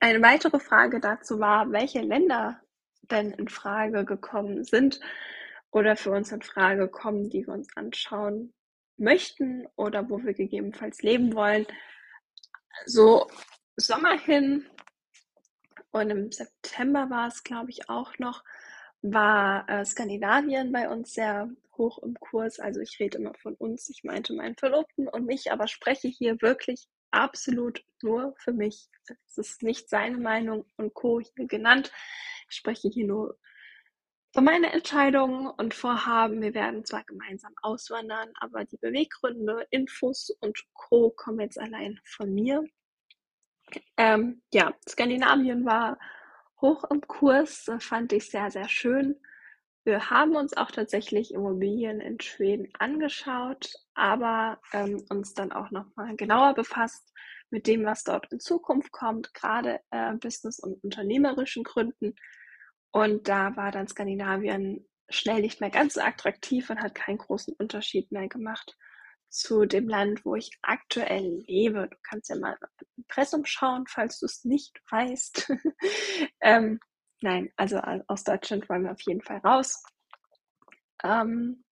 Eine 0.00 0.22
weitere 0.22 0.58
Frage 0.58 1.00
dazu 1.00 1.38
war, 1.40 1.70
welche 1.72 2.00
Länder 2.00 2.60
denn 3.10 3.32
in 3.32 3.48
Frage 3.48 4.04
gekommen 4.04 4.64
sind 4.64 5.00
oder 5.70 5.96
für 5.96 6.10
uns 6.10 6.32
in 6.32 6.42
Frage 6.42 6.88
kommen, 6.88 7.28
die 7.28 7.46
wir 7.46 7.54
uns 7.54 7.68
anschauen 7.76 8.54
möchten 8.96 9.66
oder 9.76 10.08
wo 10.08 10.22
wir 10.22 10.34
gegebenenfalls 10.34 11.02
leben 11.02 11.34
wollen. 11.34 11.66
So 12.86 13.28
Sommer 13.76 14.18
hin 14.18 14.66
und 15.90 16.10
im 16.10 16.32
September 16.32 17.10
war 17.10 17.28
es, 17.28 17.42
glaube 17.42 17.70
ich, 17.70 17.88
auch 17.88 18.18
noch, 18.18 18.44
war 19.02 19.68
äh, 19.68 19.84
Skandinavien 19.84 20.72
bei 20.72 20.88
uns 20.88 21.12
sehr 21.12 21.50
hoch 21.76 21.98
im 21.98 22.14
Kurs. 22.14 22.58
Also 22.58 22.80
ich 22.80 22.98
rede 23.00 23.18
immer 23.18 23.34
von 23.34 23.54
uns, 23.54 23.88
ich 23.90 24.04
meinte 24.04 24.32
meinen 24.32 24.56
Verlobten 24.56 25.08
und 25.08 25.26
mich, 25.26 25.52
aber 25.52 25.68
spreche 25.68 26.08
hier 26.08 26.40
wirklich 26.40 26.86
absolut 27.14 27.84
nur 28.02 28.34
für 28.38 28.52
mich. 28.52 28.88
Es 29.26 29.38
ist 29.38 29.62
nicht 29.62 29.88
seine 29.88 30.18
Meinung 30.18 30.66
und 30.76 30.94
Co. 30.94 31.20
hier 31.20 31.46
genannt. 31.46 31.92
Ich 32.50 32.56
spreche 32.56 32.88
hier 32.88 33.06
nur 33.06 33.38
von 34.34 34.44
meiner 34.44 34.74
Entscheidung 34.74 35.46
und 35.46 35.74
Vorhaben. 35.74 36.42
Wir 36.42 36.54
werden 36.54 36.84
zwar 36.84 37.04
gemeinsam 37.04 37.54
auswandern, 37.62 38.30
aber 38.40 38.64
die 38.64 38.78
Beweggründe, 38.78 39.66
Infos 39.70 40.30
und 40.40 40.58
Co. 40.72 41.10
kommen 41.10 41.40
jetzt 41.40 41.58
allein 41.58 42.00
von 42.04 42.34
mir. 42.34 42.64
Ähm, 43.96 44.42
ja, 44.52 44.74
Skandinavien 44.88 45.64
war 45.64 45.98
hoch 46.60 46.84
im 46.90 47.00
Kurs, 47.02 47.70
fand 47.78 48.12
ich 48.12 48.30
sehr, 48.30 48.50
sehr 48.50 48.68
schön. 48.68 49.20
Wir 49.84 50.08
haben 50.08 50.34
uns 50.34 50.56
auch 50.56 50.70
tatsächlich 50.70 51.34
Immobilien 51.34 52.00
in 52.00 52.18
Schweden 52.18 52.68
angeschaut, 52.78 53.70
aber 53.94 54.58
ähm, 54.72 55.04
uns 55.10 55.34
dann 55.34 55.52
auch 55.52 55.70
nochmal 55.70 56.16
genauer 56.16 56.54
befasst 56.54 57.12
mit 57.50 57.66
dem, 57.66 57.84
was 57.84 58.02
dort 58.02 58.32
in 58.32 58.40
Zukunft 58.40 58.92
kommt, 58.92 59.34
gerade 59.34 59.80
äh, 59.90 60.14
business- 60.14 60.58
und 60.58 60.82
unternehmerischen 60.82 61.64
Gründen. 61.64 62.14
Und 62.92 63.28
da 63.28 63.56
war 63.56 63.70
dann 63.72 63.86
Skandinavien 63.86 64.88
schnell 65.10 65.42
nicht 65.42 65.60
mehr 65.60 65.70
ganz 65.70 65.94
so 65.94 66.00
attraktiv 66.00 66.70
und 66.70 66.80
hat 66.80 66.94
keinen 66.94 67.18
großen 67.18 67.54
Unterschied 67.58 68.10
mehr 68.10 68.28
gemacht 68.28 68.74
zu 69.28 69.66
dem 69.66 69.88
Land, 69.88 70.24
wo 70.24 70.34
ich 70.34 70.50
aktuell 70.62 71.42
lebe. 71.46 71.88
Du 71.90 71.96
kannst 72.08 72.30
ja 72.30 72.36
mal 72.36 72.56
im 72.80 72.86
Impressum 72.98 73.44
schauen, 73.44 73.84
falls 73.86 74.18
du 74.18 74.26
es 74.26 74.44
nicht 74.44 74.80
weißt. 74.90 75.52
ähm, 76.40 76.80
nein, 77.20 77.52
also 77.56 77.80
aus 78.06 78.24
Deutschland 78.24 78.68
wollen 78.68 78.84
wir 78.84 78.92
auf 78.92 79.00
jeden 79.02 79.22
Fall 79.22 79.38
raus. 79.38 79.82
Ähm, 81.02 81.64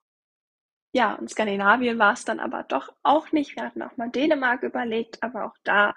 ja, 0.93 1.15
in 1.15 1.29
Skandinavien 1.29 1.99
war 1.99 2.13
es 2.13 2.25
dann 2.25 2.41
aber 2.41 2.65
doch 2.65 2.95
auch 3.03 3.33
nicht. 3.33 3.57
Wir 3.57 3.65
hatten 3.65 3.83
auch 3.83 3.97
mal 3.97 4.11
Dänemark 4.11 4.63
überlegt, 4.63 5.23
aber 5.23 5.47
auch 5.47 5.57
da 5.65 5.95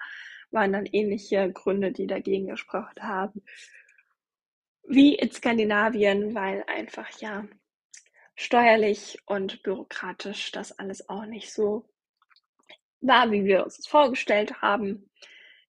waren 0.50 0.72
dann 0.72 0.86
ähnliche 0.86 1.52
Gründe, 1.52 1.92
die 1.92 2.06
dagegen 2.06 2.46
gesprochen 2.46 3.02
haben, 3.02 3.42
wie 4.84 5.14
in 5.14 5.30
Skandinavien, 5.30 6.34
weil 6.34 6.64
einfach 6.66 7.08
ja 7.20 7.44
steuerlich 8.36 9.18
und 9.26 9.62
bürokratisch 9.62 10.52
das 10.52 10.78
alles 10.78 11.08
auch 11.08 11.26
nicht 11.26 11.52
so 11.52 11.88
war, 13.00 13.30
wie 13.30 13.44
wir 13.44 13.64
uns 13.64 13.76
das 13.76 13.86
vorgestellt 13.86 14.62
haben. 14.62 15.10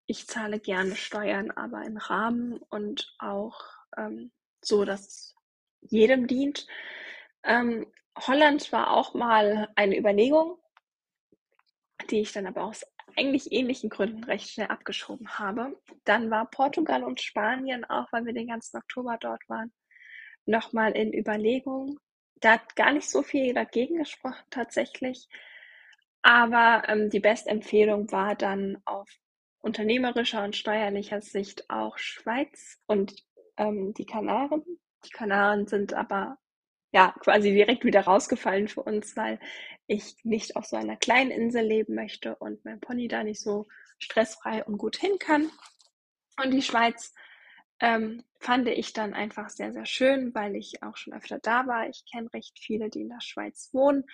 Ich 0.08 0.28
zahle 0.28 0.60
gerne 0.60 0.96
Steuern, 0.96 1.52
aber 1.52 1.84
in 1.84 1.98
Rahmen 1.98 2.58
und 2.70 3.14
auch 3.20 3.62
ähm, 3.98 4.32
so, 4.62 4.86
dass 4.86 5.36
jedem 5.82 6.28
dient. 6.28 6.66
Ähm, 7.44 7.86
Holland 8.18 8.72
war 8.72 8.92
auch 8.92 9.14
mal 9.14 9.70
eine 9.76 9.98
Überlegung, 9.98 10.58
die 12.10 12.22
ich 12.22 12.32
dann 12.32 12.48
aber 12.48 12.64
aus 12.64 12.86
eigentlich 13.16 13.52
ähnlichen 13.52 13.90
Gründen 13.90 14.24
recht 14.24 14.50
schnell 14.50 14.68
abgeschoben 14.68 15.38
habe. 15.38 15.80
Dann 16.06 16.32
war 16.32 16.50
Portugal 16.50 17.04
und 17.04 17.22
Spanien, 17.22 17.86
auch 17.86 18.12
weil 18.12 18.26
wir 18.26 18.34
den 18.34 18.48
ganzen 18.48 18.78
Oktober 18.78 19.18
dort 19.20 19.48
waren, 19.50 19.72
nochmal 20.46 20.94
in 20.94 21.14
Überlegung 21.14 22.00
da 22.42 22.54
hat 22.54 22.76
gar 22.76 22.92
nicht 22.94 23.10
so 23.10 23.24
viel 23.24 23.54
dagegen 23.54 23.98
gesprochen 23.98 24.44
tatsächlich. 24.50 25.28
Aber 26.22 26.84
ähm, 26.88 27.10
die 27.10 27.20
beste 27.20 27.50
Empfehlung 27.50 28.12
war 28.12 28.36
dann 28.36 28.82
auf 28.86 29.10
unternehmerischer 29.68 30.44
und 30.44 30.56
steuerlicher 30.56 31.22
Sicht 31.22 31.70
auch 31.70 31.98
Schweiz 31.98 32.80
und 32.88 33.16
ähm, 33.58 33.94
die 33.94 34.06
Kanaren. 34.06 34.64
Die 35.06 35.10
Kanaren 35.10 35.68
sind 35.68 35.94
aber 35.94 36.38
ja 36.92 37.14
quasi 37.20 37.52
direkt 37.52 37.84
wieder 37.84 38.02
rausgefallen 38.02 38.70
für 38.70 38.82
uns, 38.82 39.16
weil 39.18 39.40
ich 39.86 40.16
nicht 40.24 40.56
auf 40.56 40.66
so 40.66 40.78
einer 40.78 40.96
kleinen 40.96 41.32
Insel 41.32 41.66
leben 41.66 41.96
möchte 41.96 42.36
und 42.38 42.64
mein 42.66 42.80
Pony 42.80 43.08
da 43.08 43.24
nicht 43.24 43.42
so 43.42 43.68
stressfrei 44.00 44.64
und 44.64 44.78
gut 44.78 44.96
hin 44.96 45.20
kann. 45.20 45.52
Und 46.42 46.52
die 46.52 46.62
Schweiz 46.62 47.14
ähm, 47.80 48.24
fand 48.40 48.68
ich 48.70 48.94
dann 48.94 49.14
einfach 49.14 49.50
sehr, 49.50 49.74
sehr 49.74 49.86
schön, 49.86 50.34
weil 50.34 50.56
ich 50.56 50.82
auch 50.82 50.96
schon 50.96 51.14
öfter 51.14 51.40
da 51.40 51.68
war. 51.68 51.90
Ich 51.90 52.06
kenne 52.10 52.32
recht 52.34 52.58
viele, 52.58 52.90
die 52.90 53.02
in 53.02 53.10
der 53.10 53.22
Schweiz 53.22 53.70
wohnen. 53.74 54.06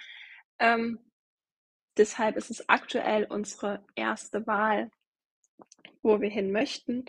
Ähm, 0.57 0.99
deshalb 1.95 2.37
ist 2.37 2.49
es 2.49 2.67
aktuell 2.69 3.25
unsere 3.25 3.85
erste 3.95 4.47
Wahl, 4.47 4.89
wo 6.03 6.21
wir 6.21 6.29
hin 6.29 6.51
möchten. 6.51 7.05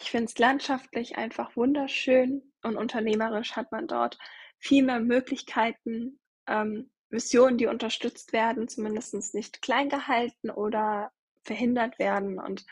Ich 0.00 0.10
finde 0.10 0.26
es 0.26 0.38
landschaftlich 0.38 1.16
einfach 1.16 1.56
wunderschön 1.56 2.52
und 2.62 2.76
unternehmerisch 2.76 3.56
hat 3.56 3.72
man 3.72 3.86
dort 3.86 4.18
viel 4.58 4.84
mehr 4.84 5.00
Möglichkeiten, 5.00 6.20
ähm, 6.46 6.90
Visionen, 7.10 7.58
die 7.58 7.66
unterstützt 7.66 8.32
werden, 8.32 8.68
zumindest 8.68 9.34
nicht 9.34 9.62
klein 9.62 9.88
gehalten 9.88 10.50
oder 10.50 11.12
verhindert 11.42 11.98
werden. 11.98 12.38
Und 12.38 12.64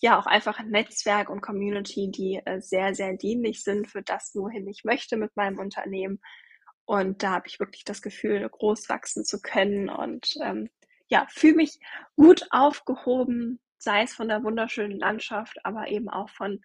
ja 0.00 0.18
auch 0.18 0.26
einfach 0.26 0.58
ein 0.58 0.70
Netzwerk 0.70 1.30
und 1.30 1.40
Community, 1.40 2.10
die 2.10 2.40
äh, 2.44 2.60
sehr, 2.60 2.94
sehr 2.94 3.16
dienlich 3.16 3.62
sind 3.62 3.88
für 3.88 4.02
das, 4.02 4.32
wohin 4.34 4.66
ich 4.68 4.84
möchte 4.84 5.16
mit 5.16 5.36
meinem 5.36 5.58
Unternehmen. 5.58 6.20
Und 6.84 7.22
da 7.22 7.32
habe 7.32 7.46
ich 7.46 7.60
wirklich 7.60 7.84
das 7.84 8.02
Gefühl, 8.02 8.46
groß 8.48 8.88
wachsen 8.88 9.24
zu 9.24 9.40
können 9.40 9.88
und 9.88 10.36
ähm, 10.42 10.68
ja, 11.08 11.26
fühle 11.30 11.54
mich 11.54 11.78
gut 12.16 12.46
aufgehoben, 12.50 13.60
sei 13.82 14.02
es 14.02 14.14
von 14.14 14.28
der 14.28 14.44
wunderschönen 14.44 14.98
Landschaft, 14.98 15.58
aber 15.64 15.88
eben 15.88 16.08
auch 16.08 16.30
von 16.30 16.62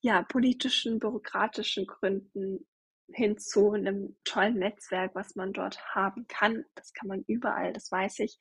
ja, 0.00 0.22
politischen, 0.22 0.98
bürokratischen 0.98 1.86
Gründen 1.86 2.66
hin 3.12 3.36
zu 3.36 3.72
einem 3.72 4.16
tollen 4.24 4.58
Netzwerk, 4.58 5.14
was 5.14 5.36
man 5.36 5.52
dort 5.52 5.78
haben 5.94 6.26
kann. 6.26 6.64
Das 6.74 6.94
kann 6.94 7.08
man 7.08 7.22
überall, 7.26 7.74
das 7.74 7.92
weiß 7.92 8.20
ich. 8.20 8.38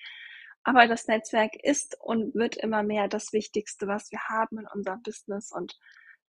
Aber 0.64 0.88
das 0.88 1.08
Netzwerk 1.08 1.52
ist 1.62 1.98
und 2.00 2.34
wird 2.34 2.56
immer 2.56 2.82
mehr 2.82 3.10
das 3.10 3.34
Wichtigste, 3.34 3.88
was 3.88 4.10
wir 4.12 4.20
haben 4.30 4.60
in 4.60 4.68
unserem 4.74 5.02
Business. 5.04 5.52
Und 5.52 5.78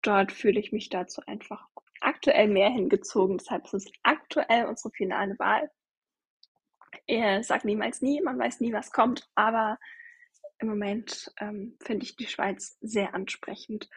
dort 0.01 0.31
fühle 0.31 0.61
ich 0.61 0.71
mich 0.71 0.87
dazu 0.87 1.21
einfach 1.27 1.67
aktuell 1.99 2.47
mehr 2.47 2.69
hingezogen. 2.69 3.37
Deshalb 3.37 3.65
ist 3.65 3.73
es 3.73 3.91
aktuell 4.03 4.65
unsere 4.65 4.91
finale 4.91 5.37
Wahl. 5.39 5.69
Ich 7.05 7.47
sage 7.47 7.67
niemals 7.67 8.01
nie, 8.01 8.21
man 8.21 8.39
weiß 8.39 8.61
nie, 8.61 8.71
was 8.71 8.93
kommt, 8.93 9.29
aber 9.35 9.77
im 10.61 10.67
Moment 10.67 11.31
ähm, 11.39 11.75
finde 11.81 12.05
ich 12.05 12.15
die 12.15 12.27
Schweiz 12.27 12.77
sehr 12.81 13.13
ansprechend, 13.13 13.89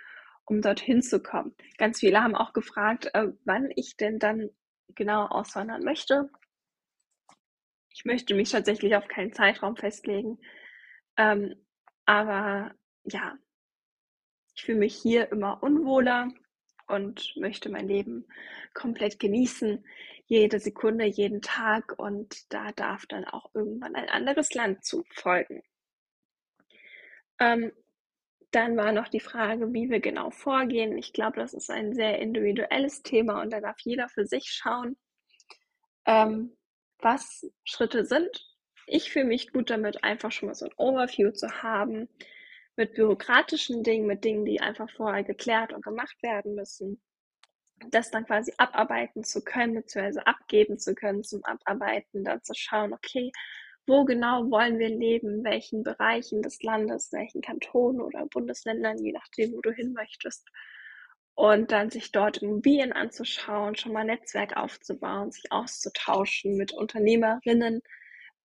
um 0.44 0.62
dorthin 0.62 1.02
zu 1.02 1.22
kommen. 1.22 1.54
Ganz 1.78 2.00
viele 2.00 2.22
haben 2.22 2.34
auch 2.34 2.52
gefragt, 2.52 3.10
äh, 3.14 3.28
wann 3.44 3.70
ich 3.76 3.96
denn 3.96 4.18
dann 4.18 4.50
genau 4.88 5.26
auswandern 5.26 5.84
möchte. 5.84 6.30
Ich 7.90 8.04
möchte 8.04 8.34
mich 8.34 8.50
tatsächlich 8.50 8.96
auf 8.96 9.08
keinen 9.08 9.32
Zeitraum 9.32 9.76
festlegen. 9.76 10.38
Ähm, 11.16 11.54
aber 12.06 12.74
ja, 13.04 13.36
ich 14.54 14.64
fühle 14.64 14.78
mich 14.78 14.96
hier 14.96 15.30
immer 15.30 15.62
unwohler 15.62 16.28
und 16.86 17.34
möchte 17.36 17.70
mein 17.70 17.88
Leben 17.88 18.26
komplett 18.72 19.18
genießen, 19.18 19.84
jede 20.26 20.58
Sekunde, 20.58 21.04
jeden 21.04 21.42
Tag 21.42 21.98
und 21.98 22.52
da 22.52 22.72
darf 22.72 23.06
dann 23.06 23.24
auch 23.24 23.54
irgendwann 23.54 23.94
ein 23.94 24.08
anderes 24.08 24.54
Land 24.54 24.84
zu 24.84 25.04
folgen. 25.10 25.62
Ähm, 27.38 27.72
dann 28.50 28.76
war 28.76 28.92
noch 28.92 29.08
die 29.08 29.20
Frage, 29.20 29.72
wie 29.72 29.90
wir 29.90 30.00
genau 30.00 30.30
vorgehen. 30.30 30.96
Ich 30.96 31.12
glaube, 31.12 31.40
das 31.40 31.54
ist 31.54 31.70
ein 31.70 31.92
sehr 31.92 32.20
individuelles 32.20 33.02
Thema 33.02 33.42
und 33.42 33.52
da 33.52 33.60
darf 33.60 33.80
jeder 33.80 34.08
für 34.08 34.26
sich 34.26 34.46
schauen, 34.50 34.96
ähm, 36.06 36.56
was 36.98 37.50
Schritte 37.64 38.04
sind. 38.04 38.46
Ich 38.86 39.10
fühle 39.10 39.24
mich 39.24 39.52
gut 39.52 39.70
damit, 39.70 40.04
einfach 40.04 40.30
schon 40.30 40.48
mal 40.48 40.54
so 40.54 40.66
ein 40.66 40.74
Overview 40.76 41.32
zu 41.32 41.62
haben 41.62 42.08
mit 42.76 42.94
bürokratischen 42.94 43.82
Dingen, 43.82 44.06
mit 44.06 44.24
Dingen, 44.24 44.44
die 44.44 44.60
einfach 44.60 44.90
vorher 44.90 45.24
geklärt 45.24 45.72
und 45.72 45.84
gemacht 45.84 46.22
werden 46.22 46.54
müssen. 46.54 47.00
Das 47.90 48.10
dann 48.10 48.24
quasi 48.24 48.52
abarbeiten 48.56 49.24
zu 49.24 49.42
können, 49.42 49.74
beziehungsweise 49.74 50.26
abgeben 50.26 50.78
zu 50.78 50.94
können 50.94 51.24
zum 51.24 51.44
Abarbeiten, 51.44 52.24
dann 52.24 52.42
zu 52.42 52.54
schauen, 52.54 52.92
okay, 52.92 53.32
wo 53.86 54.04
genau 54.04 54.50
wollen 54.50 54.78
wir 54.78 54.88
leben, 54.88 55.38
in 55.38 55.44
welchen 55.44 55.82
Bereichen 55.82 56.42
des 56.42 56.62
Landes, 56.62 57.12
welchen 57.12 57.42
Kantonen 57.42 58.00
oder 58.00 58.26
Bundesländern, 58.26 58.98
je 58.98 59.12
nachdem, 59.12 59.52
wo 59.52 59.60
du 59.60 59.72
hin 59.72 59.92
möchtest. 59.92 60.48
Und 61.34 61.72
dann 61.72 61.90
sich 61.90 62.12
dort 62.12 62.38
Immobilien 62.38 62.92
anzuschauen, 62.92 63.76
schon 63.76 63.92
mal 63.92 64.04
Netzwerk 64.04 64.56
aufzubauen, 64.56 65.32
sich 65.32 65.50
auszutauschen 65.50 66.56
mit 66.56 66.72
Unternehmerinnen, 66.72 67.82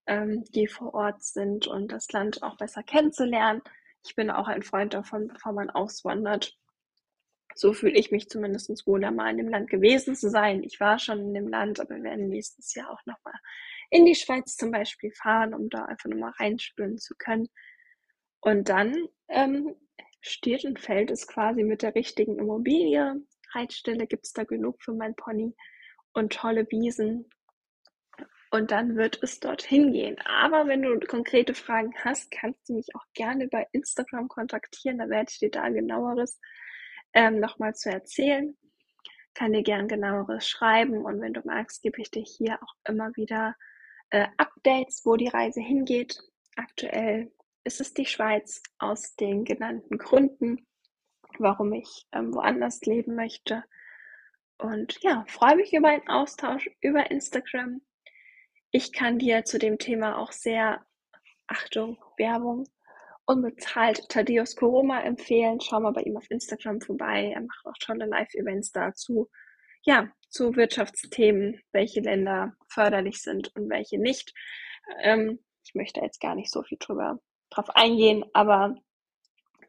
ähm, 0.08 0.43
die 0.55 0.67
vor 0.67 0.93
Ort 0.96 1.24
sind 1.24 1.67
und 1.67 1.91
das 1.91 2.12
Land 2.12 2.41
auch 2.41 2.58
besser 2.58 2.81
kennenzulernen. 2.84 3.62
Ich 4.03 4.15
bin 4.15 4.31
auch 4.31 4.48
ein 4.48 4.63
Freund 4.63 4.93
davon, 4.93 5.27
bevor 5.27 5.53
man 5.53 5.69
auswandert. 5.69 6.58
So 7.53 7.74
fühle 7.74 7.98
ich 7.98 8.12
mich 8.12 8.29
zumindest 8.29 8.88
wohler, 8.88 9.12
mal 9.12 9.31
in 9.31 9.38
dem 9.38 9.50
Land 9.50 9.69
gewesen 9.69 10.15
zu 10.15 10.29
sein. 10.29 10.63
Ich 10.63 10.79
war 10.79 10.98
schon 10.98 11.19
in 11.19 11.34
dem 11.34 11.48
Land, 11.48 11.79
aber 11.79 11.96
wir 11.96 12.03
werden 12.03 12.29
nächstes 12.29 12.74
Jahr 12.74 12.89
auch 12.89 13.05
nochmal 13.05 13.34
in 13.89 14.05
die 14.05 14.15
Schweiz 14.15 14.55
zum 14.55 14.72
Beispiel 14.72 15.12
fahren, 15.12 15.53
um 15.53 15.69
da 15.69 15.86
einfach 15.86 16.10
nochmal 16.10 16.34
reinspüren 16.39 16.98
zu 16.98 17.15
können. 17.17 17.48
Und 18.41 18.69
dann 18.69 18.96
ähm, 19.27 19.75
steht 20.22 20.65
und 20.65 20.79
fällt 20.79 21.12
es 21.12 21.27
quasi 21.27 21.63
mit 21.63 21.81
der 21.81 21.96
richtigen 21.96 22.38
Immobilie. 22.39 23.15
Reitstelle 23.53 24.08
gibt 24.08 24.25
es 24.25 24.34
da 24.34 24.43
genug 24.43 24.81
für 24.81 24.93
mein 24.93 25.15
Pony 25.15 25.55
und 26.13 26.34
tolle 26.34 26.69
Wiesen. 26.69 27.29
Und 28.51 28.72
dann 28.72 28.96
wird 28.96 29.22
es 29.22 29.39
dorthin 29.39 29.93
gehen. 29.93 30.17
Aber 30.25 30.67
wenn 30.67 30.81
du 30.81 31.00
konkrete 31.01 31.53
Fragen 31.53 31.93
hast, 32.03 32.31
kannst 32.31 32.67
du 32.67 32.74
mich 32.74 32.96
auch 32.96 33.05
gerne 33.13 33.48
bei 33.48 33.67
Instagram 33.74 34.27
kontaktieren. 34.27 34.98
Da 34.98 35.10
werde 35.10 35.29
ich 35.29 35.39
dir 35.39 35.51
da 35.51 35.69
genaueres 35.69 36.39
ähm, 37.13 37.39
nochmal 37.39 37.75
zu 37.75 37.91
erzählen. 37.91 38.58
Kann 39.36 39.53
dir 39.53 39.62
gern 39.62 39.88
genaueres 39.88 40.48
schreiben. 40.48 41.05
Und 41.05 41.22
wenn 41.22 41.34
du 41.34 41.41
magst, 41.43 41.84
gebe 41.84 42.01
ich 42.01 42.10
dir 42.10 42.24
hier 42.24 42.60
auch 42.63 42.74
immer 42.86 43.15
wieder 43.15 43.55
äh, 44.11 44.27
Updates, 44.37 45.05
wo 45.05 45.15
die 45.15 45.27
Reise 45.27 45.61
hingeht. 45.61 46.19
Aktuell 46.55 47.31
ist 47.63 47.81
es 47.81 47.93
die 47.93 48.05
Schweiz 48.05 48.61
aus 48.77 49.15
den 49.15 49.45
genannten 49.45 49.97
Gründen, 49.97 50.67
warum 51.37 51.73
ich 51.73 52.07
ähm, 52.11 52.33
woanders 52.33 52.81
leben 52.81 53.15
möchte. 53.15 53.63
Und 54.57 55.01
ja, 55.01 55.25
freue 55.27 55.55
mich 55.55 55.73
über 55.73 55.89
einen 55.89 56.07
Austausch 56.07 56.69
über 56.81 57.11
Instagram. 57.11 57.81
Ich 58.71 58.91
kann 58.91 59.19
dir 59.19 59.45
zu 59.45 59.57
dem 59.57 59.77
Thema 59.77 60.17
auch 60.17 60.31
sehr, 60.31 60.85
Achtung, 61.47 61.97
Werbung, 62.17 62.65
unbezahlt 63.25 64.09
Thaddeus 64.09 64.55
Koroma 64.55 65.01
empfehlen. 65.01 65.61
Schau 65.61 65.79
mal 65.79 65.93
bei 65.93 66.01
ihm 66.01 66.17
auf 66.17 66.29
Instagram 66.29 66.81
vorbei. 66.81 67.31
Er 67.33 67.41
macht 67.41 67.65
auch 67.65 67.77
tolle 67.79 68.05
Live-Events 68.05 68.71
dazu 68.71 69.29
ja, 69.83 70.12
zu 70.29 70.55
Wirtschaftsthemen, 70.55 71.62
welche 71.71 72.01
Länder 72.01 72.56
förderlich 72.67 73.21
sind 73.21 73.56
und 73.56 73.69
welche 73.69 73.99
nicht. 73.99 74.34
Ähm, 75.01 75.39
ich 75.63 75.75
möchte 75.75 76.01
jetzt 76.01 76.19
gar 76.19 76.36
nicht 76.36 76.51
so 76.51 76.63
viel 76.63 76.77
drüber 76.80 77.19
drauf 77.49 77.69
eingehen, 77.75 78.25
aber 78.34 78.75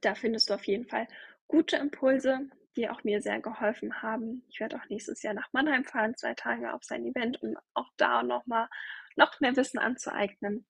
da 0.03 0.15
findest 0.15 0.51
du 0.51 0.55
auf 0.55 0.65
jeden 0.65 0.87
Fall 0.87 1.07
gute 1.49 1.77
Impulse, 1.77 2.49
die 2.77 2.89
auch 2.89 3.05
mir 3.05 3.21
sehr 3.21 3.41
geholfen 3.41 4.03
haben. 4.03 4.45
Ich 4.49 4.61
werde 4.61 4.77
auch 4.77 4.89
nächstes 4.89 5.23
Jahr 5.23 5.35
nach 5.35 5.53
Mannheim 5.53 5.85
fahren, 5.85 6.17
zwei 6.17 6.35
Tage 6.35 6.73
auf 6.73 6.85
sein 6.85 7.05
Event, 7.05 7.43
um 7.43 7.57
auch 7.75 7.89
da 7.97 8.23
nochmal 8.23 8.69
noch 9.17 9.41
mehr 9.41 9.57
Wissen 9.57 9.79
anzueignen. 9.79 10.67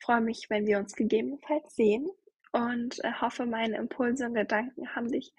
Freue 0.00 0.20
mich, 0.20 0.50
wenn 0.50 0.66
wir 0.66 0.78
uns 0.78 0.94
gegebenenfalls 0.94 1.74
sehen 1.74 2.08
und 2.52 3.02
äh, 3.04 3.12
hoffe, 3.20 3.46
meine 3.46 3.76
Impulse 3.76 4.26
und 4.26 4.34
Gedanken 4.34 4.94
haben 4.94 5.10
dich 5.10 5.32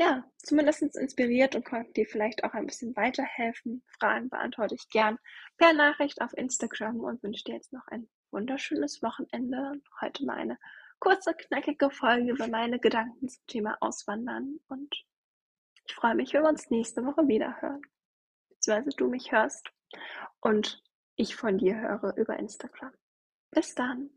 ja, 0.00 0.24
zumindest 0.38 0.80
inspiriert 0.96 1.54
und 1.54 1.66
konnten 1.66 1.92
dir 1.92 2.06
vielleicht 2.06 2.42
auch 2.42 2.54
ein 2.54 2.66
bisschen 2.66 2.96
weiterhelfen. 2.96 3.82
Fragen 3.98 4.30
beantworte 4.30 4.74
ich 4.74 4.88
gern 4.88 5.18
per 5.58 5.74
Nachricht 5.74 6.22
auf 6.22 6.32
Instagram 6.32 7.00
und 7.00 7.22
wünsche 7.22 7.44
dir 7.44 7.56
jetzt 7.56 7.74
noch 7.74 7.86
ein 7.88 8.08
wunderschönes 8.30 9.02
Wochenende. 9.02 9.74
Heute 10.00 10.24
mal 10.24 10.38
eine 10.38 10.58
kurze, 11.00 11.34
knackige 11.34 11.90
Folge 11.90 12.30
über 12.30 12.48
meine 12.48 12.78
Gedanken 12.78 13.28
zum 13.28 13.46
Thema 13.46 13.76
Auswandern 13.80 14.58
und 14.68 14.94
ich 15.84 15.94
freue 15.94 16.14
mich, 16.14 16.32
wenn 16.32 16.44
wir 16.44 16.48
uns 16.48 16.70
nächste 16.70 17.04
Woche 17.04 17.28
wieder 17.28 17.60
hören. 17.60 17.82
Beziehungsweise 18.48 18.96
du 18.96 19.08
mich 19.08 19.32
hörst 19.32 19.70
und 20.40 20.82
ich 21.16 21.36
von 21.36 21.58
dir 21.58 21.76
höre 21.78 22.16
über 22.16 22.38
Instagram. 22.38 22.92
Bis 23.50 23.74
dann. 23.74 24.08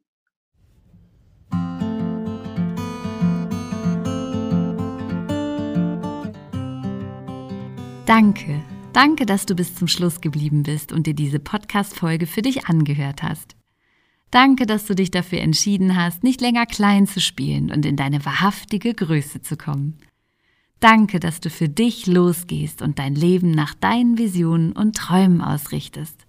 Danke, 8.05 8.61
danke, 8.91 9.25
dass 9.25 9.45
du 9.45 9.55
bis 9.55 9.75
zum 9.75 9.87
Schluss 9.87 10.19
geblieben 10.19 10.63
bist 10.63 10.91
und 10.91 11.07
dir 11.07 11.13
diese 11.13 11.39
Podcast-Folge 11.39 12.27
für 12.27 12.41
dich 12.41 12.67
angehört 12.67 13.23
hast. 13.23 13.55
Danke, 14.29 14.65
dass 14.65 14.85
du 14.85 14.93
dich 14.93 15.09
dafür 15.09 15.39
entschieden 15.39 15.95
hast, 15.95 16.21
nicht 16.21 16.41
länger 16.41 16.65
klein 16.65 17.07
zu 17.07 17.21
spielen 17.21 17.71
und 17.71 17.85
in 17.85 17.95
deine 17.95 18.25
wahrhaftige 18.25 18.93
Größe 18.93 19.41
zu 19.41 19.55
kommen. 19.55 19.99
Danke, 20.81 21.21
dass 21.21 21.39
du 21.39 21.49
für 21.49 21.69
dich 21.69 22.05
losgehst 22.05 22.81
und 22.81 22.99
dein 22.99 23.15
Leben 23.15 23.51
nach 23.51 23.73
deinen 23.73 24.17
Visionen 24.17 24.73
und 24.73 24.97
Träumen 24.97 25.39
ausrichtest. 25.39 26.27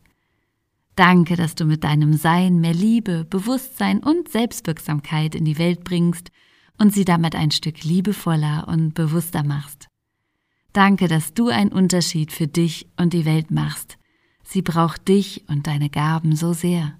Danke, 0.94 1.34
dass 1.34 1.56
du 1.56 1.64
mit 1.64 1.82
deinem 1.82 2.12
Sein 2.12 2.60
mehr 2.60 2.74
Liebe, 2.74 3.24
Bewusstsein 3.24 3.98
und 3.98 4.28
Selbstwirksamkeit 4.28 5.34
in 5.34 5.44
die 5.44 5.58
Welt 5.58 5.82
bringst 5.82 6.30
und 6.78 6.94
sie 6.94 7.04
damit 7.04 7.34
ein 7.34 7.50
Stück 7.50 7.82
liebevoller 7.82 8.68
und 8.68 8.94
bewusster 8.94 9.42
machst. 9.42 9.88
Danke, 10.74 11.06
dass 11.06 11.34
du 11.34 11.50
einen 11.50 11.70
Unterschied 11.70 12.32
für 12.32 12.48
dich 12.48 12.88
und 12.96 13.12
die 13.12 13.24
Welt 13.24 13.52
machst. 13.52 13.96
Sie 14.42 14.60
braucht 14.60 15.06
dich 15.06 15.44
und 15.48 15.68
deine 15.68 15.88
Gaben 15.88 16.34
so 16.34 16.52
sehr. 16.52 16.98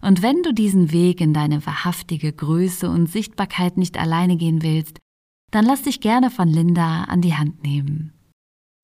Und 0.00 0.22
wenn 0.22 0.44
du 0.44 0.54
diesen 0.54 0.92
Weg 0.92 1.20
in 1.20 1.34
deine 1.34 1.66
wahrhaftige 1.66 2.32
Größe 2.32 2.88
und 2.88 3.10
Sichtbarkeit 3.10 3.76
nicht 3.78 3.98
alleine 3.98 4.36
gehen 4.36 4.62
willst, 4.62 5.00
dann 5.50 5.64
lass 5.64 5.82
dich 5.82 6.00
gerne 6.00 6.30
von 6.30 6.46
Linda 6.46 7.04
an 7.04 7.20
die 7.20 7.34
Hand 7.34 7.64
nehmen. 7.64 8.12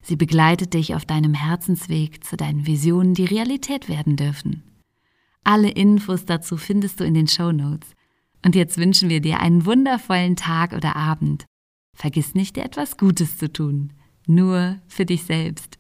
Sie 0.03 0.17
begleitet 0.17 0.75
dich 0.75 0.97
auf 0.97 1.05
deinem 1.05 1.35
Herzensweg 1.35 2.25
zu 2.25 2.37
deinen 2.37 2.67
Visionen, 2.67 3.15
die 3.15 3.27
Realität 3.27 3.89
werden 3.89 4.17
dürfen. 4.17 4.65
Alle 5.45 5.71
Infos 5.71 6.25
dazu 6.25 6.57
findest 6.57 6.99
du 6.99 7.05
in 7.05 7.15
den 7.15 7.29
Show 7.29 7.53
Notes. 7.53 7.95
Und 8.45 8.57
jetzt 8.57 8.77
wünschen 8.77 9.09
wir 9.09 9.21
dir 9.21 9.39
einen 9.39 9.67
wundervollen 9.67 10.35
Tag 10.35 10.73
oder 10.73 10.97
Abend. 10.97 11.45
Vergiss 11.95 12.35
nicht, 12.35 12.57
dir 12.57 12.65
etwas 12.65 12.97
Gutes 12.97 13.39
zu 13.39 13.53
tun 13.53 13.93
nur 14.27 14.77
für 14.89 15.07
dich 15.07 15.25
selbst. 15.25 15.79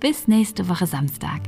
Bis 0.00 0.28
nächste 0.28 0.68
Woche 0.68 0.86
Samstag. 0.86 1.40